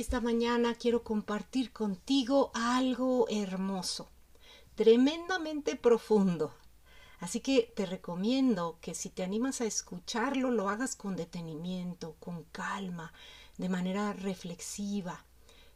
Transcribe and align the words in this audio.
esta 0.00 0.20
mañana 0.20 0.74
quiero 0.74 1.04
compartir 1.04 1.72
contigo 1.72 2.50
algo 2.54 3.26
hermoso, 3.28 4.08
tremendamente 4.74 5.76
profundo. 5.76 6.54
Así 7.18 7.40
que 7.40 7.70
te 7.76 7.84
recomiendo 7.84 8.78
que 8.80 8.94
si 8.94 9.10
te 9.10 9.22
animas 9.22 9.60
a 9.60 9.66
escucharlo, 9.66 10.50
lo 10.50 10.70
hagas 10.70 10.96
con 10.96 11.16
detenimiento, 11.16 12.16
con 12.18 12.44
calma, 12.44 13.12
de 13.58 13.68
manera 13.68 14.14
reflexiva, 14.14 15.26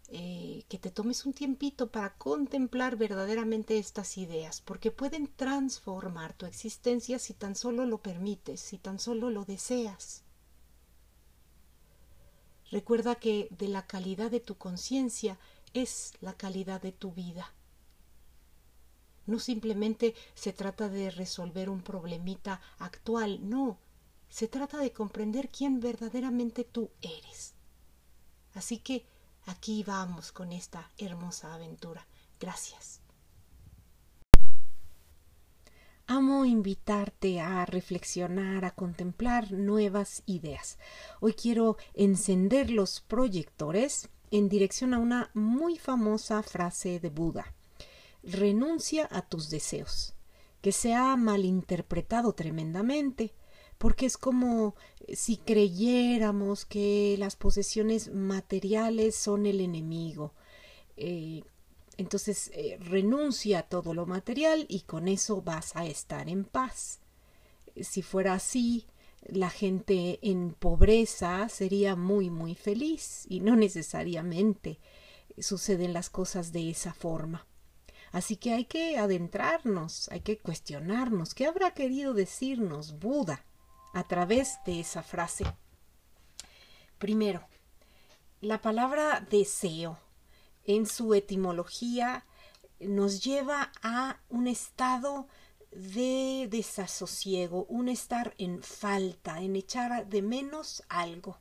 eh, 0.09 0.65
que 0.69 0.79
te 0.79 0.91
tomes 0.91 1.27
un 1.27 1.35
tiempito 1.35 1.91
para 1.91 2.15
contemplar 2.15 2.97
verdaderamente 2.97 3.79
estas 3.79 4.17
ideas, 4.17 4.63
porque 4.63 4.91
pueden 4.91 5.29
transformar 5.29 6.33
tu 6.33 6.47
existencia 6.47 7.19
si 7.19 7.35
tan 7.35 7.55
solo 7.57 7.85
lo 7.85 7.99
permites, 7.99 8.61
si 8.61 8.79
tan 8.79 8.99
solo 8.99 9.29
lo 9.29 9.45
deseas. 9.45 10.24
Recuerda 12.75 13.15
que 13.15 13.47
de 13.57 13.69
la 13.69 13.87
calidad 13.87 14.33
de 14.33 14.41
tu 14.41 14.57
conciencia 14.57 15.39
es 15.75 16.15
la 16.21 16.33
calidad 16.33 16.83
de 16.83 16.91
tu 16.91 17.13
vida. 17.13 17.55
No 19.27 19.39
simplemente 19.39 20.17
se 20.35 20.53
trata 20.53 20.89
de 20.89 21.13
resolver 21.13 21.71
un 21.71 21.83
problemita 21.83 22.61
actual, 22.81 23.49
no, 23.49 23.79
se 24.29 24.49
trata 24.49 24.79
de 24.79 24.93
comprender 24.93 25.51
quién 25.51 25.79
verdaderamente 25.79 26.65
tú 26.65 26.91
eres. 27.01 27.55
Así 28.55 28.79
que 28.79 29.07
aquí 29.47 29.85
vamos 29.85 30.33
con 30.33 30.51
esta 30.51 30.91
hermosa 30.99 31.55
aventura. 31.55 32.05
Gracias. 32.41 33.04
Amo 36.07 36.45
invitarte 36.45 37.41
a 37.41 37.65
reflexionar, 37.65 38.65
a 38.65 38.73
contemplar 38.73 39.53
nuevas 39.53 40.23
ideas. 40.27 40.79
Hoy 41.21 41.33
quiero 41.33 41.77
encender 41.95 42.71
los 42.71 43.01
proyectores 43.01 44.11
en 44.31 44.49
dirección 44.49 44.93
a 44.93 44.99
una 44.99 45.31
muy 45.35 45.79
famosa 45.79 46.43
frase 46.43 47.01
de 47.01 47.11
Buda 47.11 47.55
renuncia 48.27 49.09
a 49.11 49.23
tus 49.23 49.51
deseos, 49.51 50.15
que 50.61 50.73
se 50.73 50.95
ha 50.95 51.17
malinterpretado 51.17 52.33
tremendamente, 52.33 53.35
porque 53.79 54.07
es 54.07 54.17
como 54.17 54.75
eh, 55.07 55.17
si 55.17 55.37
creyéramos 55.37 56.65
que 56.65 57.17
las 57.19 57.37
posesiones 57.37 58.13
materiales 58.13 59.17
son 59.17 59.47
el 59.47 59.61
enemigo. 59.61 60.33
Eh, 60.97 61.43
entonces 61.97 62.51
eh, 62.55 62.79
renuncia 62.81 63.61
a 63.61 63.63
todo 63.63 63.95
lo 63.95 64.07
material 64.07 64.67
y 64.69 64.83
con 64.83 65.09
eso 65.09 65.43
vas 65.43 65.75
a 65.77 65.87
estar 65.87 66.29
en 66.29 66.45
paz. 66.45 67.01
Si 67.81 68.03
fuera 68.03 68.35
así, 68.35 68.87
la 69.27 69.51
gente 69.51 70.19
en 70.23 70.53
pobreza 70.53 71.49
sería 71.49 71.97
muy 71.97 72.31
muy 72.31 72.55
feliz 72.55 73.25
y 73.29 73.41
no 73.41 73.57
necesariamente 73.57 74.79
suceden 75.39 75.93
las 75.93 76.11
cosas 76.11 76.53
de 76.53 76.71
esa 76.71 76.93
forma. 76.93 77.47
Así 78.13 78.37
que 78.37 78.53
hay 78.53 78.67
que 78.67 78.97
adentrarnos, 78.97 80.09
hay 80.13 80.21
que 80.21 80.39
cuestionarnos 80.39 81.35
qué 81.35 81.47
habrá 81.47 81.73
querido 81.73 82.15
decirnos 82.15 83.01
Buda 83.01 83.45
a 83.93 84.07
través 84.07 84.59
de 84.67 84.81
esa 84.81 85.03
frase. 85.03 85.45
Primero, 86.99 87.45
la 88.41 88.61
palabra 88.61 89.27
deseo 89.29 89.99
en 90.65 90.87
su 90.87 91.15
etimología 91.15 92.25
nos 92.81 93.23
lleva 93.23 93.73
a 93.83 94.21
un 94.29 94.47
estado 94.47 95.29
de 95.71 96.49
desasosiego, 96.51 97.67
un 97.69 97.89
estar 97.89 98.35
en 98.39 98.63
falta, 98.63 99.41
en 99.43 99.57
echar 99.57 100.09
de 100.09 100.23
menos 100.23 100.83
algo. 100.89 101.39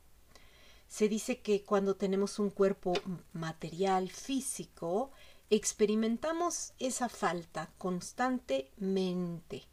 Se 0.88 1.08
dice 1.08 1.40
que 1.40 1.64
cuando 1.64 1.96
tenemos 1.96 2.38
un 2.38 2.50
cuerpo 2.50 2.92
material 3.32 4.10
físico, 4.10 5.10
experimentamos 5.50 6.72
esa 6.78 7.08
falta 7.08 7.72
constantemente. 7.78 9.64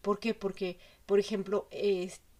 ¿Por 0.00 0.18
qué? 0.18 0.34
Porque, 0.34 0.78
por 1.06 1.18
ejemplo, 1.18 1.68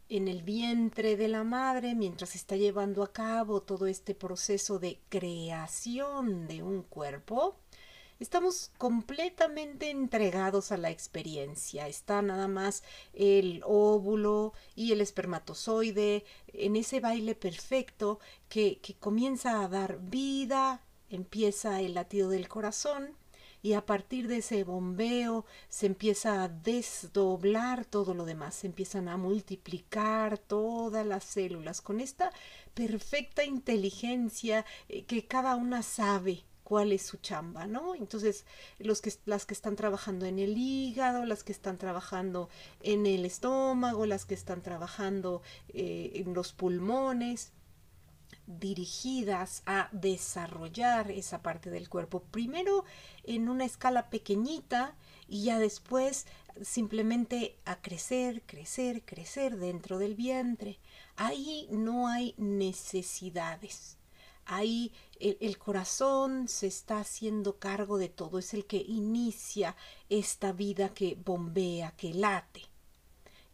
en 0.08 0.28
el 0.28 0.42
vientre 0.42 1.16
de 1.16 1.28
la 1.28 1.44
madre, 1.44 1.94
mientras 1.94 2.34
está 2.34 2.56
llevando 2.56 3.02
a 3.02 3.12
cabo 3.12 3.62
todo 3.62 3.86
este 3.86 4.14
proceso 4.14 4.78
de 4.78 5.00
creación 5.08 6.46
de 6.46 6.62
un 6.62 6.82
cuerpo, 6.82 7.56
estamos 8.20 8.70
completamente 8.78 9.90
entregados 9.90 10.70
a 10.70 10.76
la 10.76 10.90
experiencia. 10.90 11.88
Está 11.88 12.22
nada 12.22 12.48
más 12.48 12.82
el 13.14 13.62
óvulo 13.64 14.52
y 14.74 14.92
el 14.92 15.00
espermatozoide 15.00 16.24
en 16.48 16.76
ese 16.76 17.00
baile 17.00 17.34
perfecto 17.34 18.20
que, 18.48 18.78
que 18.80 18.94
comienza 18.94 19.62
a 19.62 19.68
dar 19.68 19.98
vida, 20.00 20.84
empieza 21.08 21.80
el 21.80 21.94
latido 21.94 22.28
del 22.28 22.48
corazón 22.48 23.16
y 23.62 23.74
a 23.74 23.86
partir 23.86 24.28
de 24.28 24.38
ese 24.38 24.64
bombeo 24.64 25.46
se 25.68 25.86
empieza 25.86 26.42
a 26.42 26.48
desdoblar 26.48 27.84
todo 27.84 28.12
lo 28.12 28.24
demás, 28.24 28.56
se 28.56 28.66
empiezan 28.66 29.08
a 29.08 29.16
multiplicar 29.16 30.36
todas 30.38 31.06
las 31.06 31.24
células 31.24 31.80
con 31.80 32.00
esta 32.00 32.32
perfecta 32.74 33.44
inteligencia 33.44 34.66
eh, 34.88 35.04
que 35.04 35.26
cada 35.26 35.54
una 35.54 35.82
sabe 35.82 36.44
cuál 36.64 36.92
es 36.92 37.02
su 37.02 37.18
chamba, 37.18 37.66
¿no? 37.66 37.94
Entonces, 37.94 38.46
los 38.78 39.00
que, 39.02 39.12
las 39.26 39.46
que 39.46 39.54
están 39.54 39.76
trabajando 39.76 40.26
en 40.26 40.38
el 40.38 40.56
hígado, 40.56 41.24
las 41.26 41.44
que 41.44 41.52
están 41.52 41.76
trabajando 41.76 42.48
en 42.82 43.04
el 43.04 43.26
estómago, 43.26 44.06
las 44.06 44.24
que 44.24 44.34
están 44.34 44.62
trabajando 44.62 45.42
eh, 45.68 46.12
en 46.14 46.34
los 46.34 46.52
pulmones, 46.52 47.52
dirigidas 48.46 49.62
a 49.66 49.88
desarrollar 49.92 51.10
esa 51.10 51.42
parte 51.42 51.70
del 51.70 51.88
cuerpo. 51.88 52.22
Primero 52.22 52.84
en 53.24 53.48
una 53.48 53.64
escala 53.64 54.10
pequeñita 54.10 54.96
y 55.28 55.44
ya 55.44 55.58
después 55.58 56.26
simplemente 56.60 57.58
a 57.64 57.80
crecer, 57.80 58.42
crecer, 58.42 59.04
crecer 59.04 59.56
dentro 59.56 59.98
del 59.98 60.14
vientre. 60.14 60.78
Ahí 61.16 61.68
no 61.70 62.08
hay 62.08 62.34
necesidades. 62.36 63.98
Ahí 64.44 64.92
el, 65.20 65.38
el, 65.40 65.56
corazón 65.56 66.48
se 66.48 66.66
está 66.66 66.98
haciendo 66.98 67.58
cargo 67.60 67.96
de 67.96 68.08
todo, 68.08 68.40
es 68.40 68.54
el 68.54 68.66
que 68.66 68.78
inicia 68.78 69.76
esta 70.08 70.52
vida 70.52 70.88
que 70.88 71.16
bombea, 71.24 71.92
que 71.92 72.12
late 72.12 72.71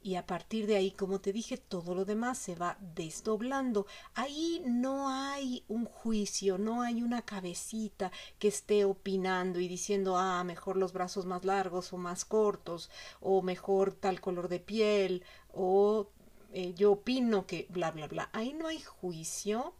y 0.09 0.17
a 0.17 0.25
partir 0.27 0.67
de 0.67 0.77
ahí, 0.77 0.91
como 0.91 1.21
te 1.21 1.35
dije, 1.35 1.59
todo 1.59 1.95
lo 1.95 2.07
demás 2.07 2.39
se 2.39 2.55
va 2.55 2.79
desdoblando. 2.95 3.87
Ahí 4.15 4.63
no 4.65 5.11
hay 5.11 5.65
un 5.69 5.85
juicio, 5.85 6.57
no 6.57 6.81
hay 6.81 7.03
una 7.03 7.21
cabecita 7.21 8.11
que 8.39 8.49
esté 8.49 8.87
opinando 8.87 9.61
y 9.61 9.69
diciendo, 9.69 10.17
ah, 10.17 10.43
mejor 10.45 10.79
los 10.79 10.95
brazos 10.95 11.27
más 11.27 11.45
largos 11.45 11.93
o 11.93 11.99
más 11.99 12.25
cortos, 12.25 12.89
o 13.21 13.43
mejor 13.43 13.93
tal 13.93 14.23
color 14.23 14.49
de 14.49 14.61
piel, 14.61 15.25
o 15.53 16.09
eh, 16.55 16.73
yo 16.73 16.93
opino 16.93 17.47
que 17.47 17.67
bla, 17.69 17.91
bla, 17.91 18.09
bla. 18.09 18.31
Ahí 18.33 18.55
no 18.55 18.67
hay 18.67 18.81
juicio, 18.81 19.75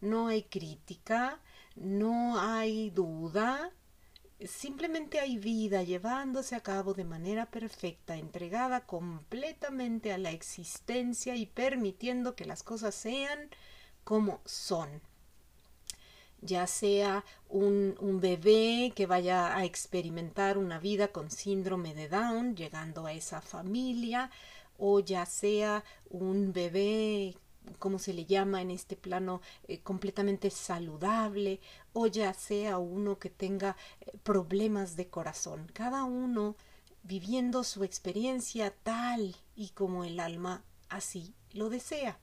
no 0.00 0.28
hay 0.28 0.44
crítica, 0.44 1.40
no 1.74 2.38
hay 2.38 2.90
duda, 2.90 3.72
Simplemente 4.46 5.20
hay 5.20 5.38
vida 5.38 5.82
llevándose 5.82 6.56
a 6.56 6.60
cabo 6.60 6.94
de 6.94 7.04
manera 7.04 7.46
perfecta, 7.46 8.16
entregada 8.16 8.86
completamente 8.86 10.12
a 10.12 10.18
la 10.18 10.30
existencia 10.30 11.36
y 11.36 11.46
permitiendo 11.46 12.34
que 12.34 12.44
las 12.44 12.62
cosas 12.62 12.94
sean 12.94 13.50
como 14.04 14.40
son. 14.44 15.00
Ya 16.40 16.66
sea 16.66 17.24
un, 17.48 17.94
bebé 18.20 18.92
que 18.96 19.06
vaya 19.06 19.56
a 19.56 19.64
experimentar 19.64 20.58
una 20.58 20.80
vida 20.80 21.08
con 21.08 21.30
síndrome 21.30 21.94
de 21.94 22.08
Down, 22.08 22.56
llegando 22.56 23.06
a 23.06 23.12
esa 23.12 23.40
familia, 23.40 24.30
o 24.76 24.98
ya 24.98 25.24
sea 25.24 25.84
un 26.10 26.52
bebé 26.52 27.36
como 27.78 27.98
se 27.98 28.12
le 28.12 28.24
llama 28.24 28.62
en 28.62 28.70
este 28.70 28.96
plano, 28.96 29.40
eh, 29.68 29.80
completamente 29.80 30.50
saludable, 30.50 31.60
o 31.92 32.06
ya 32.06 32.32
sea 32.34 32.78
uno 32.78 33.18
que 33.18 33.30
tenga 33.30 33.76
eh, 34.00 34.12
problemas 34.22 34.96
de 34.96 35.08
corazón. 35.08 35.70
Cada 35.72 36.04
uno 36.04 36.56
viviendo 37.02 37.64
su 37.64 37.84
experiencia 37.84 38.74
tal 38.82 39.36
y 39.54 39.70
como 39.70 40.04
el 40.04 40.20
alma 40.20 40.64
así 40.88 41.34
lo 41.52 41.68
desea. 41.68 42.18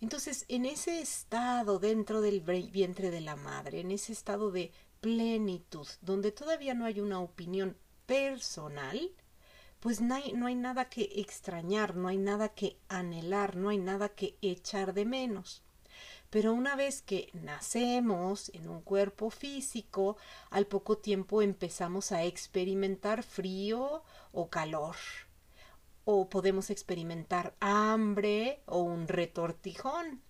Entonces, 0.00 0.44
en 0.48 0.64
ese 0.64 1.00
estado 1.00 1.80
dentro 1.80 2.20
del 2.20 2.40
vientre 2.40 3.10
de 3.10 3.20
la 3.20 3.34
madre, 3.34 3.80
en 3.80 3.90
ese 3.90 4.12
estado 4.12 4.52
de 4.52 4.70
plenitud, 5.00 5.88
donde 6.00 6.30
todavía 6.30 6.74
no 6.74 6.84
hay 6.84 7.00
una 7.00 7.18
opinión 7.20 7.76
personal, 8.06 9.10
pues 9.80 10.00
no 10.00 10.14
hay, 10.14 10.32
no 10.32 10.46
hay 10.46 10.54
nada 10.54 10.88
que 10.88 11.10
extrañar, 11.16 11.94
no 11.96 12.08
hay 12.08 12.18
nada 12.18 12.48
que 12.50 12.78
anhelar, 12.88 13.56
no 13.56 13.68
hay 13.68 13.78
nada 13.78 14.08
que 14.08 14.36
echar 14.42 14.94
de 14.94 15.04
menos. 15.04 15.62
Pero 16.30 16.52
una 16.52 16.76
vez 16.76 17.00
que 17.00 17.30
nacemos 17.32 18.50
en 18.54 18.68
un 18.68 18.82
cuerpo 18.82 19.30
físico, 19.30 20.16
al 20.50 20.66
poco 20.66 20.98
tiempo 20.98 21.40
empezamos 21.40 22.12
a 22.12 22.24
experimentar 22.24 23.22
frío 23.22 24.02
o 24.32 24.50
calor. 24.50 24.96
O 26.04 26.28
podemos 26.28 26.70
experimentar 26.70 27.54
hambre 27.60 28.62
o 28.66 28.80
un 28.80 29.08
retortijón. 29.08 30.22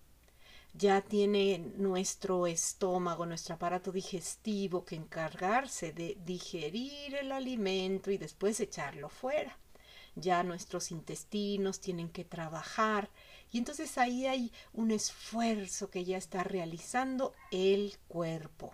Ya 0.73 1.01
tiene 1.01 1.59
nuestro 1.77 2.47
estómago, 2.47 3.25
nuestro 3.25 3.55
aparato 3.55 3.91
digestivo 3.91 4.85
que 4.85 4.95
encargarse 4.95 5.91
de 5.91 6.17
digerir 6.25 7.15
el 7.15 7.31
alimento 7.31 8.11
y 8.11 8.17
después 8.17 8.59
echarlo 8.59 9.09
fuera. 9.09 9.57
Ya 10.15 10.43
nuestros 10.43 10.91
intestinos 10.91 11.79
tienen 11.79 12.09
que 12.09 12.25
trabajar 12.25 13.09
y 13.51 13.57
entonces 13.57 13.97
ahí 13.97 14.25
hay 14.27 14.51
un 14.73 14.91
esfuerzo 14.91 15.89
que 15.89 16.03
ya 16.03 16.17
está 16.17 16.43
realizando 16.43 17.33
el 17.51 17.97
cuerpo. 18.07 18.73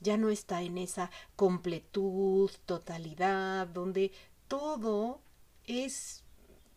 Ya 0.00 0.16
no 0.16 0.30
está 0.30 0.62
en 0.62 0.78
esa 0.78 1.10
completud, 1.34 2.50
totalidad, 2.64 3.66
donde 3.66 4.12
todo 4.46 5.20
es 5.64 6.22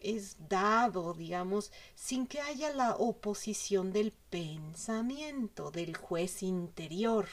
es 0.02 0.38
dado, 0.50 1.14
digamos, 1.14 1.72
sin 1.96 2.28
que 2.28 2.42
haya 2.42 2.74
la 2.74 2.96
oposición 2.96 3.94
del 3.94 4.12
pensamiento, 4.12 5.72
del 5.72 5.96
juez 5.96 6.44
interior, 6.44 7.28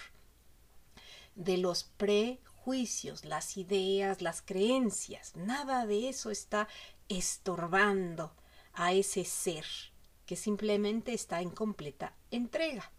de 1.35 1.59
los 1.59 1.85
prejuicios, 1.85 3.25
las 3.25 3.57
ideas, 3.57 4.23
las 4.23 4.43
creencias. 4.43 5.35
Nada 5.37 5.87
de 5.87 6.09
eso 6.09 6.31
está 6.31 6.69
estorbando 7.09 8.35
a 8.73 8.93
ese 8.93 9.25
ser 9.25 9.65
que 10.27 10.37
simplemente 10.37 11.15
está 11.15 11.41
en 11.41 11.51
completa 11.51 12.15
entrega. 12.31 12.93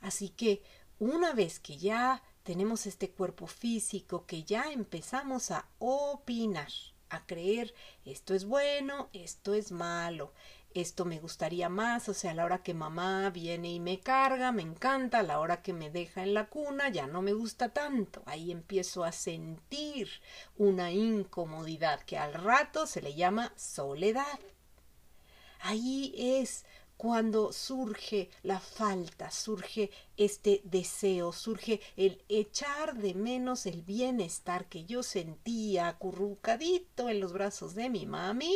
Así 0.00 0.28
que 0.28 0.62
una 0.98 1.32
vez 1.32 1.58
que 1.58 1.78
ya 1.78 2.22
tenemos 2.42 2.86
este 2.86 3.10
cuerpo 3.10 3.46
físico, 3.46 4.26
que 4.26 4.44
ya 4.44 4.72
empezamos 4.72 5.50
a 5.50 5.68
opinar, 5.78 6.70
a 7.10 7.26
creer 7.26 7.74
esto 8.04 8.34
es 8.34 8.44
bueno, 8.44 9.10
esto 9.12 9.54
es 9.54 9.72
malo, 9.72 10.32
esto 10.72 11.04
me 11.04 11.18
gustaría 11.18 11.68
más, 11.68 12.08
o 12.08 12.14
sea, 12.14 12.30
a 12.30 12.34
la 12.34 12.44
hora 12.44 12.62
que 12.62 12.74
mamá 12.74 13.28
viene 13.30 13.72
y 13.72 13.80
me 13.80 13.98
carga, 14.00 14.52
me 14.52 14.62
encanta, 14.62 15.18
a 15.18 15.22
la 15.24 15.40
hora 15.40 15.62
que 15.62 15.72
me 15.72 15.90
deja 15.90 16.22
en 16.22 16.32
la 16.32 16.48
cuna, 16.48 16.88
ya 16.88 17.06
no 17.08 17.22
me 17.22 17.32
gusta 17.32 17.70
tanto. 17.70 18.22
Ahí 18.26 18.52
empiezo 18.52 19.02
a 19.02 19.12
sentir 19.12 20.08
una 20.56 20.92
incomodidad 20.92 22.00
que 22.02 22.18
al 22.18 22.34
rato 22.34 22.86
se 22.86 23.02
le 23.02 23.14
llama 23.14 23.52
soledad. 23.56 24.38
Ahí 25.62 26.14
es 26.16 26.64
cuando 27.00 27.50
surge 27.50 28.28
la 28.42 28.60
falta, 28.60 29.30
surge 29.30 29.90
este 30.18 30.60
deseo, 30.64 31.32
surge 31.32 31.80
el 31.96 32.22
echar 32.28 32.94
de 32.98 33.14
menos 33.14 33.64
el 33.64 33.80
bienestar 33.80 34.66
que 34.66 34.84
yo 34.84 35.02
sentía 35.02 35.88
acurrucadito 35.88 37.08
en 37.08 37.20
los 37.20 37.32
brazos 37.32 37.74
de 37.74 37.88
mi 37.88 38.04
mami, 38.04 38.54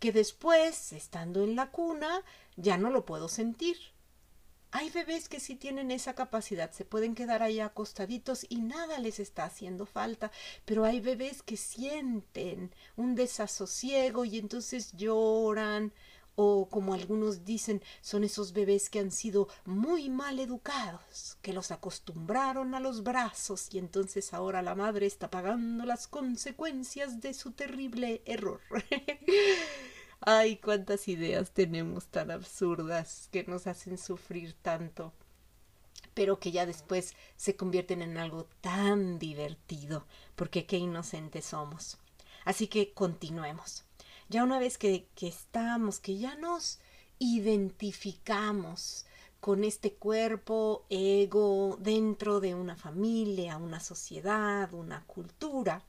que 0.00 0.10
después, 0.10 0.92
estando 0.92 1.44
en 1.44 1.54
la 1.54 1.70
cuna, 1.70 2.24
ya 2.56 2.78
no 2.78 2.90
lo 2.90 3.06
puedo 3.06 3.28
sentir. 3.28 3.76
Hay 4.72 4.90
bebés 4.90 5.28
que 5.28 5.38
sí 5.38 5.54
tienen 5.54 5.92
esa 5.92 6.14
capacidad, 6.14 6.72
se 6.72 6.84
pueden 6.84 7.14
quedar 7.14 7.44
ahí 7.44 7.60
acostaditos 7.60 8.44
y 8.48 8.56
nada 8.62 8.98
les 8.98 9.20
está 9.20 9.44
haciendo 9.44 9.86
falta, 9.86 10.32
pero 10.64 10.84
hay 10.84 10.98
bebés 10.98 11.42
que 11.42 11.56
sienten 11.56 12.74
un 12.96 13.14
desasosiego 13.14 14.24
y 14.24 14.38
entonces 14.38 14.92
lloran, 14.96 15.92
o 16.34 16.68
como 16.68 16.94
algunos 16.94 17.44
dicen, 17.44 17.82
son 18.00 18.24
esos 18.24 18.52
bebés 18.52 18.88
que 18.88 19.00
han 19.00 19.10
sido 19.10 19.48
muy 19.64 20.08
mal 20.08 20.38
educados, 20.40 21.36
que 21.42 21.52
los 21.52 21.70
acostumbraron 21.70 22.74
a 22.74 22.80
los 22.80 23.02
brazos 23.02 23.68
y 23.72 23.78
entonces 23.78 24.32
ahora 24.32 24.62
la 24.62 24.74
madre 24.74 25.06
está 25.06 25.30
pagando 25.30 25.84
las 25.84 26.08
consecuencias 26.08 27.20
de 27.20 27.34
su 27.34 27.52
terrible 27.52 28.22
error. 28.24 28.60
Ay, 30.20 30.56
cuántas 30.56 31.08
ideas 31.08 31.50
tenemos 31.50 32.06
tan 32.06 32.30
absurdas 32.30 33.28
que 33.32 33.44
nos 33.44 33.66
hacen 33.66 33.98
sufrir 33.98 34.54
tanto, 34.54 35.12
pero 36.14 36.38
que 36.38 36.52
ya 36.52 36.64
después 36.64 37.14
se 37.36 37.56
convierten 37.56 38.02
en 38.02 38.16
algo 38.16 38.46
tan 38.60 39.18
divertido, 39.18 40.06
porque 40.36 40.64
qué 40.64 40.76
inocentes 40.76 41.46
somos. 41.46 41.98
Así 42.44 42.68
que 42.68 42.92
continuemos 42.92 43.84
ya 44.32 44.42
una 44.44 44.58
vez 44.58 44.78
que, 44.78 45.08
que 45.14 45.28
estamos, 45.28 46.00
que 46.00 46.16
ya 46.16 46.34
nos 46.36 46.80
identificamos 47.18 49.04
con 49.40 49.62
este 49.62 49.92
cuerpo, 49.92 50.86
ego, 50.88 51.76
dentro 51.80 52.40
de 52.40 52.54
una 52.54 52.74
familia, 52.74 53.58
una 53.58 53.78
sociedad, 53.78 54.72
una 54.72 55.04
cultura, 55.06 55.84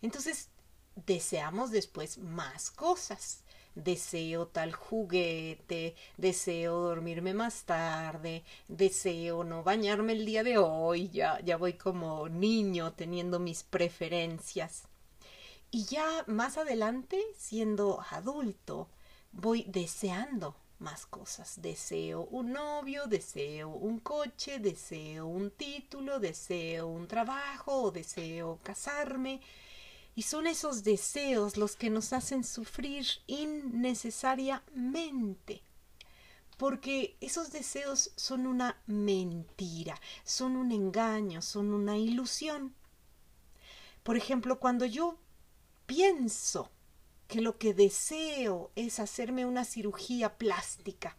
entonces 0.00 0.48
deseamos 0.94 1.72
después 1.72 2.18
más 2.18 2.70
cosas. 2.70 3.42
Deseo 3.74 4.46
tal 4.46 4.72
juguete, 4.72 5.96
deseo 6.16 6.80
dormirme 6.80 7.34
más 7.34 7.64
tarde, 7.64 8.44
deseo 8.68 9.44
no 9.44 9.62
bañarme 9.64 10.12
el 10.12 10.24
día 10.24 10.42
de 10.44 10.56
hoy, 10.56 11.10
ya, 11.10 11.40
ya 11.40 11.56
voy 11.58 11.74
como 11.74 12.28
niño 12.28 12.94
teniendo 12.94 13.38
mis 13.38 13.64
preferencias. 13.64 14.84
Y 15.76 15.84
ya 15.84 16.24
más 16.26 16.56
adelante, 16.56 17.22
siendo 17.36 18.00
adulto, 18.10 18.88
voy 19.30 19.66
deseando 19.68 20.56
más 20.78 21.04
cosas. 21.04 21.60
Deseo 21.60 22.22
un 22.30 22.52
novio, 22.52 23.06
deseo 23.06 23.68
un 23.68 23.98
coche, 23.98 24.58
deseo 24.58 25.26
un 25.26 25.50
título, 25.50 26.18
deseo 26.18 26.86
un 26.86 27.06
trabajo, 27.06 27.90
deseo 27.90 28.58
casarme. 28.62 29.42
Y 30.14 30.22
son 30.22 30.46
esos 30.46 30.82
deseos 30.82 31.58
los 31.58 31.76
que 31.76 31.90
nos 31.90 32.14
hacen 32.14 32.42
sufrir 32.42 33.06
innecesariamente. 33.26 35.62
Porque 36.56 37.18
esos 37.20 37.52
deseos 37.52 38.12
son 38.16 38.46
una 38.46 38.80
mentira, 38.86 40.00
son 40.24 40.56
un 40.56 40.72
engaño, 40.72 41.42
son 41.42 41.74
una 41.74 41.98
ilusión. 41.98 42.74
Por 44.02 44.16
ejemplo, 44.16 44.58
cuando 44.58 44.86
yo 44.86 45.18
pienso 45.86 46.70
que 47.28 47.40
lo 47.40 47.58
que 47.58 47.74
deseo 47.74 48.70
es 48.76 49.00
hacerme 49.00 49.46
una 49.46 49.64
cirugía 49.64 50.36
plástica 50.38 51.16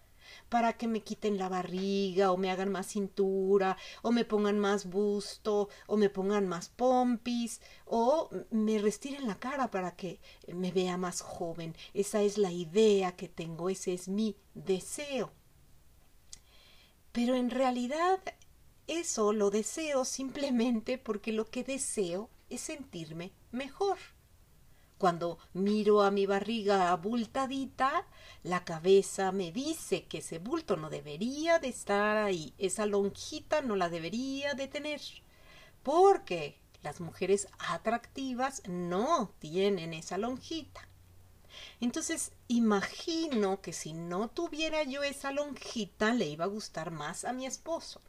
para 0.50 0.78
que 0.78 0.88
me 0.88 1.02
quiten 1.02 1.38
la 1.38 1.50
barriga 1.50 2.32
o 2.32 2.38
me 2.38 2.52
hagan 2.52 2.72
más 2.72 2.88
cintura 2.88 3.78
o 4.02 4.12
me 4.12 4.26
pongan 4.26 4.60
más 4.60 4.86
busto 4.86 5.70
o 5.88 5.98
me 5.98 6.10
pongan 6.10 6.48
más 6.48 6.70
pompis 6.70 7.62
o 7.86 8.30
me 8.52 8.80
restiren 8.80 9.28
la 9.28 9.40
cara 9.40 9.70
para 9.72 9.96
que 9.96 10.20
me 10.48 10.72
vea 10.72 10.98
más 10.98 11.22
joven. 11.22 11.76
Esa 11.94 12.22
es 12.22 12.38
la 12.38 12.52
idea 12.52 13.16
que 13.16 13.28
tengo, 13.28 13.70
ese 13.70 13.94
es 13.94 14.08
mi 14.08 14.36
deseo. 14.54 15.32
Pero 17.12 17.36
en 17.36 17.50
realidad 17.50 18.20
eso 18.86 19.34
lo 19.34 19.50
deseo 19.50 20.06
simplemente 20.06 20.98
porque 20.98 21.34
lo 21.34 21.46
que 21.46 21.64
deseo 21.64 22.30
es 22.50 22.62
sentirme 22.62 23.34
mejor. 23.52 23.98
Cuando 24.98 25.38
miro 25.54 26.02
a 26.02 26.10
mi 26.10 26.26
barriga 26.26 26.92
abultadita, 26.92 28.08
la 28.42 28.64
cabeza 28.64 29.32
me 29.32 29.52
dice 29.52 30.06
que 30.06 30.20
ese 30.20 30.40
bulto 30.40 30.76
no 30.76 30.90
debería 30.90 31.60
de 31.60 31.68
estar 31.68 32.18
ahí, 32.18 32.56
esa 32.58 32.88
lonjita 32.88 33.62
no 33.62 33.76
la 33.76 33.90
debería 33.90 34.56
de 34.56 34.68
tener, 34.68 35.02
porque 35.84 36.58
las 36.82 37.00
mujeres 37.00 37.48
atractivas 37.60 38.64
no 38.68 39.32
tienen 39.38 39.94
esa 39.94 40.18
lonjita. 40.18 40.88
Entonces 41.80 42.32
imagino 42.48 43.62
que 43.62 43.74
si 43.74 43.94
no 43.94 44.30
tuviera 44.30 44.84
yo 44.84 45.04
esa 45.04 45.32
lonjita 45.32 46.14
le 46.14 46.26
iba 46.28 46.46
a 46.46 46.50
gustar 46.50 46.90
más 46.92 47.24
a 47.24 47.34
mi 47.34 47.46
esposo 47.46 48.02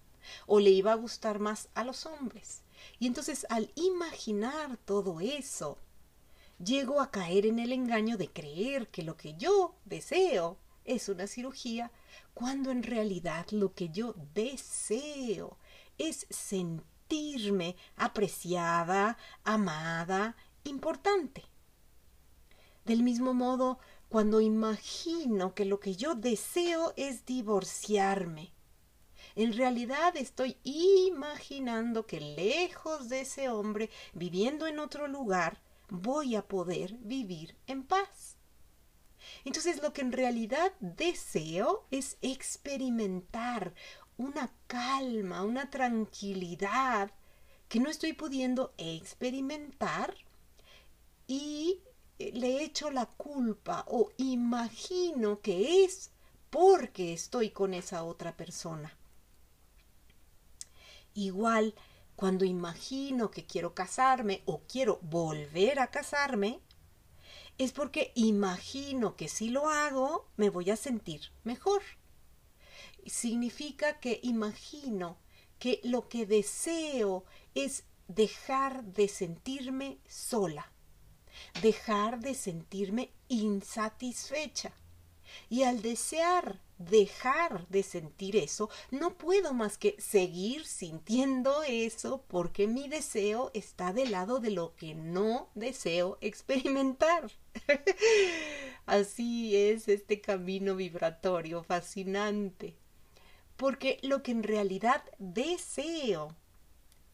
o 0.47 0.61
le 0.61 0.71
iba 0.71 0.93
a 0.93 0.97
gustar 0.97 1.39
más 1.39 1.69
a 1.75 1.85
los 1.85 2.07
hombres. 2.07 2.63
Y 2.99 3.07
entonces 3.07 3.47
al 3.51 3.71
imaginar 3.75 4.77
todo 4.79 5.21
eso, 5.21 5.79
llego 6.63 7.01
a 7.01 7.11
caer 7.11 7.47
en 7.47 7.59
el 7.59 7.73
engaño 7.73 8.17
de 8.17 8.29
creer 8.29 8.89
que 8.89 9.03
lo 9.03 9.17
que 9.17 9.35
yo 9.35 9.75
deseo 9.85 10.59
es 10.85 11.09
una 11.09 11.27
cirugía, 11.27 11.91
cuando 12.35 12.71
en 12.71 12.83
realidad 12.83 13.47
lo 13.51 13.75
que 13.75 13.91
yo 13.91 14.15
deseo 14.35 15.59
es 15.99 16.27
sentirme 16.31 17.77
apreciada, 17.97 19.19
amada, 19.45 20.37
importante. 20.65 21.45
Del 22.85 23.03
mismo 23.03 23.35
modo, 23.35 23.79
cuando 24.09 24.41
imagino 24.41 25.55
que 25.55 25.65
lo 25.65 25.79
que 25.79 25.95
yo 25.95 26.15
deseo 26.15 26.95
es 26.97 27.27
divorciarme, 27.27 28.53
en 29.35 29.53
realidad 29.53 30.17
estoy 30.17 30.57
imaginando 30.65 32.07
que 32.07 32.21
lejos 32.21 33.09
de 33.09 33.21
ese 33.21 33.49
hombre, 33.51 33.91
viviendo 34.15 34.67
en 34.67 34.79
otro 34.79 35.07
lugar, 35.07 35.61
voy 35.89 36.37
a 36.37 36.47
poder 36.47 36.95
vivir 37.01 37.57
en 37.67 37.85
paz. 37.85 38.37
Entonces 39.45 39.83
lo 39.83 39.93
que 39.93 40.03
en 40.03 40.13
realidad 40.13 40.73
deseo 40.81 41.87
es 41.91 42.19
experimentar 42.23 43.75
una 44.17 44.53
calma, 44.67 45.43
una 45.43 45.71
tranquilidad 45.71 47.13
que 47.69 47.81
no 47.81 47.91
estoy 47.91 48.13
pudiendo 48.15 48.75
experimentar 48.79 50.15
y 51.27 51.83
le 52.19 52.65
echo 52.65 52.91
la 52.91 53.07
culpa 53.07 53.85
o 53.87 54.11
imagino 54.17 55.41
que 55.41 55.85
es 55.85 56.11
porque 56.51 57.13
estoy 57.13 57.51
con 57.51 57.75
esa 57.75 58.03
otra 58.03 58.37
persona. 58.37 58.97
Igual, 61.15 61.75
cuando 62.19 62.45
imagino 62.45 63.31
que 63.31 63.47
quiero 63.47 63.77
casarme 63.77 64.43
o 64.45 64.63
quiero 64.67 64.99
volver 65.03 65.79
a 65.79 65.93
casarme, 65.93 66.59
es 67.59 67.71
porque 67.71 68.11
imagino 68.17 69.15
que 69.15 69.29
si 69.29 69.51
lo 69.51 69.69
hago 69.69 70.27
me 70.37 70.51
voy 70.51 70.71
a 70.71 70.77
sentir 70.77 71.31
mejor. 71.45 71.81
Significa 73.07 74.01
que 74.01 74.19
imagino 74.25 75.17
que 75.61 75.81
lo 75.85 76.09
que 76.09 76.27
deseo 76.27 77.25
es 77.55 77.85
dejar 78.09 78.83
de 78.83 79.07
sentirme 79.07 80.01
sola, 80.09 80.73
dejar 81.63 82.19
de 82.19 82.35
sentirme 82.35 83.13
insatisfecha. 83.29 84.73
Y 85.49 85.63
al 85.63 85.83
desear 85.83 86.61
dejar 86.79 87.67
de 87.69 87.83
sentir 87.83 88.37
eso, 88.37 88.71
no 88.91 89.19
puedo 89.19 89.53
más 89.53 89.79
que 89.79 89.97
seguir 89.99 90.65
sintiendo 90.65 91.63
eso 91.65 92.25
porque 92.29 92.67
mi 92.67 92.89
deseo 92.89 93.51
está 93.55 93.93
del 93.93 94.13
lado 94.13 94.41
de 94.41 94.51
lo 94.51 94.75
que 94.77 94.95
no 94.95 95.51
deseo 95.55 96.19
experimentar. 96.21 97.31
Así 98.87 99.57
es 99.57 99.89
este 99.89 100.21
camino 100.21 100.77
vibratorio 100.77 101.63
fascinante. 101.63 102.75
Porque 103.57 103.99
lo 104.03 104.23
que 104.23 104.31
en 104.31 104.45
realidad 104.45 105.03
deseo 105.19 106.35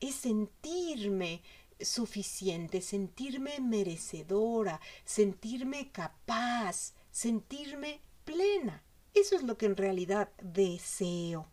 es 0.01 0.15
sentirme 0.15 1.43
suficiente, 1.81 2.81
sentirme 2.81 3.61
merecedora, 3.61 4.81
sentirme 5.05 5.91
capaz, 5.91 6.93
sentirme 7.11 8.01
plena. 8.25 8.84
Eso 9.15 9.37
es 9.37 9.45
lo 9.45 9.57
que 9.57 9.67
en 9.67 9.77
realidad 9.77 10.29
deseo 10.43 11.47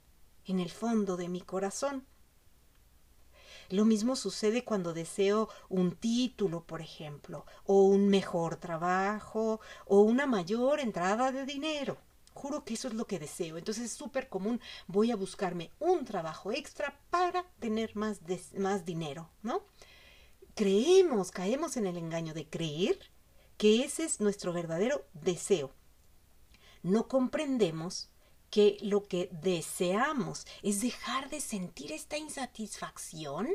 en 0.45 0.59
el 0.59 0.71
fondo 0.71 1.15
de 1.15 1.29
mi 1.29 1.41
corazón. 1.41 2.07
Lo 3.69 3.85
mismo 3.85 4.15
sucede 4.15 4.65
cuando 4.65 4.93
deseo 4.93 5.47
un 5.69 5.95
título, 5.95 6.65
por 6.65 6.81
ejemplo, 6.81 7.45
o 7.63 7.83
un 7.83 8.09
mejor 8.09 8.57
trabajo, 8.57 9.61
o 9.85 10.01
una 10.01 10.25
mayor 10.25 10.79
entrada 10.79 11.31
de 11.31 11.45
dinero. 11.45 11.97
Juro 12.33 12.65
que 12.65 12.73
eso 12.73 12.87
es 12.87 12.95
lo 12.95 13.05
que 13.05 13.19
deseo. 13.19 13.57
Entonces 13.57 13.85
es 13.85 13.91
súper 13.91 14.27
común. 14.27 14.59
Voy 14.87 15.11
a 15.11 15.15
buscarme 15.15 15.69
un 15.79 16.03
trabajo 16.03 16.51
extra 16.51 16.99
para 17.11 17.45
tener 17.59 17.95
más, 17.95 18.19
más 18.57 18.85
dinero, 18.85 19.29
¿no? 19.43 19.63
Creemos, 20.55 21.31
caemos 21.31 21.77
en 21.77 21.85
el 21.85 21.97
engaño 21.97 22.33
de 22.33 22.49
creer 22.49 22.97
que 23.57 23.83
ese 23.83 24.03
es 24.03 24.19
nuestro 24.19 24.51
verdadero 24.51 25.05
deseo 25.13 25.71
no 26.83 27.07
comprendemos 27.07 28.09
que 28.51 28.77
lo 28.81 29.07
que 29.07 29.29
deseamos 29.31 30.45
es 30.61 30.81
dejar 30.81 31.29
de 31.29 31.39
sentir 31.39 31.93
esta 31.93 32.17
insatisfacción, 32.17 33.47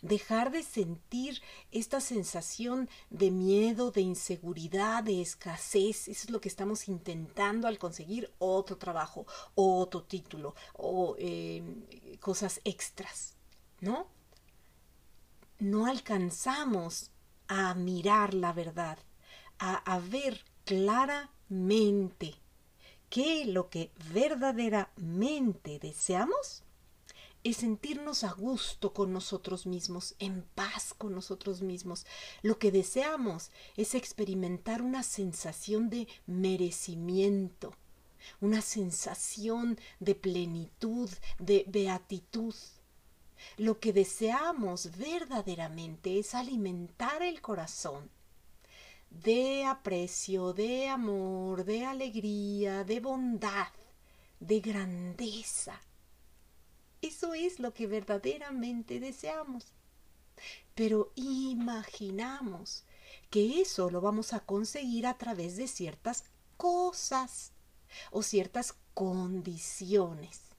dejar 0.00 0.50
de 0.50 0.62
sentir 0.62 1.42
esta 1.70 2.00
sensación 2.00 2.88
de 3.10 3.30
miedo, 3.30 3.90
de 3.90 4.00
inseguridad, 4.00 5.04
de 5.04 5.20
escasez. 5.20 6.08
Eso 6.08 6.24
es 6.26 6.30
lo 6.30 6.40
que 6.40 6.48
estamos 6.48 6.88
intentando 6.88 7.68
al 7.68 7.78
conseguir 7.78 8.32
otro 8.38 8.78
trabajo, 8.78 9.26
otro 9.54 10.02
título 10.02 10.54
o 10.72 11.14
em, 11.18 11.84
cosas 12.18 12.60
extras, 12.64 13.36
¿no? 13.80 14.06
No 15.58 15.86
alcanzamos 15.86 17.10
a 17.48 17.74
mirar 17.74 18.32
la 18.32 18.52
verdad, 18.54 18.98
a, 19.58 19.74
a 19.76 19.98
ver 20.00 20.42
claramente 20.64 22.41
que 23.12 23.44
lo 23.44 23.68
que 23.68 23.90
verdaderamente 24.14 25.78
deseamos 25.78 26.62
es 27.44 27.58
sentirnos 27.58 28.24
a 28.24 28.32
gusto 28.32 28.94
con 28.94 29.12
nosotros 29.12 29.66
mismos, 29.66 30.14
en 30.18 30.46
paz 30.54 30.94
con 30.96 31.14
nosotros 31.14 31.60
mismos. 31.60 32.06
Lo 32.40 32.58
que 32.58 32.72
deseamos 32.72 33.50
es 33.76 33.94
experimentar 33.94 34.80
una 34.80 35.02
sensación 35.02 35.90
de 35.90 36.08
merecimiento, 36.26 37.74
una 38.40 38.62
sensación 38.62 39.78
de 40.00 40.14
plenitud, 40.14 41.10
de 41.38 41.66
beatitud. 41.68 42.54
Lo 43.58 43.78
que 43.78 43.92
deseamos 43.92 44.96
verdaderamente 44.96 46.18
es 46.18 46.34
alimentar 46.34 47.22
el 47.22 47.42
corazón 47.42 48.08
de 49.20 49.64
aprecio, 49.64 50.52
de 50.52 50.88
amor, 50.88 51.64
de 51.64 51.84
alegría, 51.84 52.84
de 52.84 53.00
bondad, 53.00 53.68
de 54.40 54.60
grandeza. 54.60 55.80
Eso 57.00 57.34
es 57.34 57.60
lo 57.60 57.74
que 57.74 57.86
verdaderamente 57.86 59.00
deseamos. 59.00 59.72
Pero 60.74 61.12
imaginamos 61.14 62.84
que 63.30 63.60
eso 63.60 63.90
lo 63.90 64.00
vamos 64.00 64.32
a 64.32 64.40
conseguir 64.40 65.06
a 65.06 65.18
través 65.18 65.56
de 65.56 65.68
ciertas 65.68 66.24
cosas 66.56 67.52
o 68.10 68.22
ciertas 68.22 68.74
condiciones. 68.94 70.51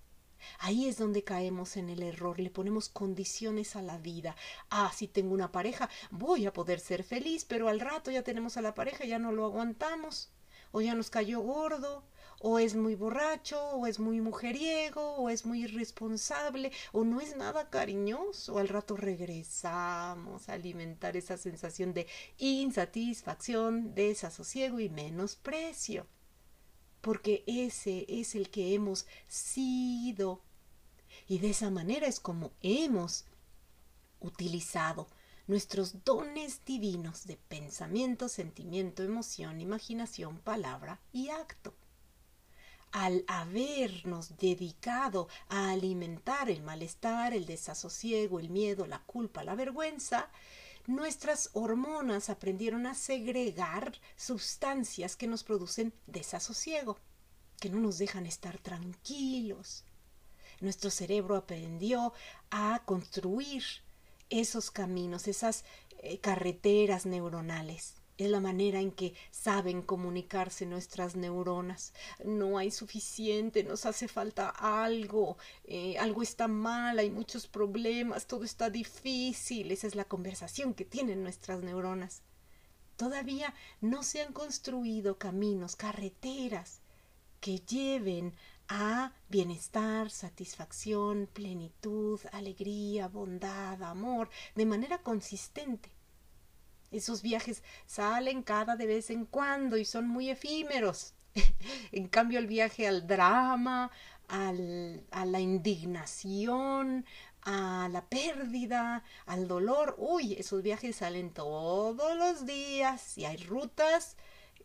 Ahí 0.60 0.88
es 0.88 0.98
donde 0.98 1.24
caemos 1.24 1.78
en 1.78 1.90
el 1.90 2.04
error, 2.04 2.40
le 2.40 2.50
ponemos 2.50 2.90
condiciones 2.90 3.76
a 3.76 3.82
la 3.82 3.98
vida. 3.98 4.36
Ah, 4.70 4.92
si 4.96 5.08
tengo 5.08 5.34
una 5.34 5.52
pareja, 5.52 5.90
voy 6.12 6.46
a 6.46 6.54
poder 6.54 6.80
ser 6.80 7.04
feliz, 7.04 7.46
pero 7.46 7.70
al 7.70 7.80
rato 7.80 8.12
ya 8.12 8.24
tenemos 8.24 8.58
a 8.58 8.62
la 8.62 8.74
pareja, 8.74 9.06
ya 9.06 9.20
no 9.20 9.32
lo 9.32 9.46
aguantamos, 9.46 10.32
o 10.72 10.82
ya 10.82 10.96
nos 10.96 11.10
cayó 11.10 11.42
gordo, 11.42 12.04
o 12.40 12.60
es 12.60 12.76
muy 12.76 12.96
borracho, 12.96 13.60
o 13.70 13.88
es 13.88 14.00
muy 14.00 14.20
mujeriego, 14.20 15.16
o 15.16 15.30
es 15.30 15.46
muy 15.46 15.64
irresponsable, 15.64 16.72
o 16.92 17.04
no 17.06 17.22
es 17.22 17.38
nada 17.38 17.70
cariñoso. 17.70 18.58
Al 18.58 18.68
rato 18.68 18.98
regresamos 18.98 20.50
a 20.50 20.54
alimentar 20.54 21.16
esa 21.16 21.38
sensación 21.38 21.94
de 21.94 22.08
insatisfacción, 22.38 23.96
desasosiego 23.96 24.80
y 24.80 24.90
menosprecio 24.90 26.06
porque 27.04 27.44
ese 27.48 28.06
es 28.08 28.34
el 28.34 28.50
que 28.50 28.74
hemos 28.74 29.06
sido. 29.28 30.40
Y 31.28 31.40
de 31.40 31.50
esa 31.50 31.70
manera 31.70 32.08
es 32.08 32.22
como 32.22 32.54
hemos 32.62 33.26
utilizado 34.22 35.10
nuestros 35.46 36.06
dones 36.06 36.64
divinos 36.64 37.28
de 37.28 37.36
pensamiento, 37.36 38.30
sentimiento, 38.30 39.04
emoción, 39.04 39.60
imaginación, 39.60 40.40
palabra 40.40 41.02
y 41.12 41.28
acto. 41.28 41.74
Al 42.94 43.26
habernos 43.28 44.38
dedicado 44.38 45.28
a 45.50 45.72
alimentar 45.72 46.50
el 46.50 46.64
malestar, 46.64 47.34
el 47.34 47.46
desasosiego, 47.46 48.40
el 48.40 48.50
miedo, 48.50 48.88
la 48.88 49.00
culpa, 49.00 49.44
la 49.44 49.56
vergüenza, 49.56 50.30
nuestras 50.86 51.50
hormonas 51.54 52.30
aprendieron 52.30 52.86
a 52.86 52.96
segregar 52.96 53.94
sustancias 54.16 55.16
que 55.16 55.28
nos 55.28 55.44
producen 55.44 55.94
desasosiego, 56.08 56.98
que 57.60 57.70
no 57.70 57.80
nos 57.80 57.98
dejan 57.98 58.26
estar 58.26 58.58
tranquilos. 58.60 59.86
Nuestro 60.60 60.90
cerebro 60.90 61.36
aprendió 61.36 62.14
a 62.52 62.82
construir 62.86 63.64
esos 64.30 64.72
caminos, 64.72 65.28
esas 65.28 65.66
eh, 66.00 66.20
carreteras 66.20 67.06
neuronales 67.06 68.03
es 68.18 68.30
la 68.30 68.40
manera 68.40 68.80
en 68.80 68.92
que 68.92 69.14
saben 69.32 69.82
comunicarse 69.82 70.66
nuestras 70.66 71.16
neuronas. 71.16 71.94
No 72.24 72.58
hay 72.58 72.72
suficiente, 72.72 73.64
nos 73.64 73.86
hace 73.86 74.08
falta 74.08 74.50
algo, 74.50 75.38
eh, 75.66 75.98
algo 75.98 76.22
está 76.22 76.48
mal, 76.48 77.00
hay 77.00 77.10
muchos 77.10 77.48
problemas, 77.48 78.28
todo 78.28 78.44
está 78.44 78.70
difícil. 78.70 79.72
Esa 79.72 79.88
es 79.88 79.96
la 79.96 80.06
conversación 80.06 80.74
que 80.74 80.86
tienen 80.86 81.24
nuestras 81.24 81.62
neuronas. 81.62 82.22
Todavía 82.98 83.54
no 83.82 84.04
se 84.04 84.22
han 84.22 84.34
construido 84.34 85.18
caminos, 85.18 85.76
carreteras 85.76 86.82
que 87.40 87.60
lleven 87.60 88.34
a 88.68 89.12
bienestar, 89.30 90.10
satisfacción, 90.10 91.28
plenitud, 91.32 92.20
alegría, 92.32 93.08
bondad, 93.08 93.82
amor, 93.84 94.30
de 94.56 94.66
manera 94.66 95.00
consistente. 95.00 95.93
Esos 96.94 97.22
viajes 97.22 97.64
salen 97.86 98.44
cada 98.44 98.76
de 98.76 98.88
vez 98.88 99.10
en 99.10 99.26
cuando 99.26 99.78
y 99.78 99.86
son 99.86 100.08
muy 100.08 100.30
efímeros. 100.30 101.14
en 101.92 102.08
cambio, 102.08 102.40
el 102.40 102.48
viaje 102.48 102.88
al 102.88 103.08
drama, 103.08 103.92
al, 104.28 105.04
a 105.12 105.26
la 105.26 105.40
indignación, 105.40 107.06
a 107.46 107.90
la 107.92 108.06
pérdida, 108.06 109.04
al 109.26 109.48
dolor, 109.48 109.96
uy, 109.98 110.34
esos 110.34 110.62
viajes 110.62 110.98
salen 110.98 111.32
todos 111.32 112.16
los 112.16 112.46
días 112.46 113.18
y 113.18 113.26
hay 113.26 113.38
rutas 113.38 114.16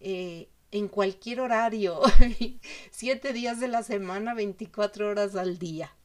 eh, 0.01 0.49
en 0.71 0.89
cualquier 0.89 1.41
horario, 1.41 2.01
siete 2.91 3.33
días 3.33 3.59
de 3.59 3.69
la 3.69 3.83
semana, 3.83 4.35
24 4.35 5.09
horas 5.09 5.35
al 5.35 5.59
día. 5.59 5.98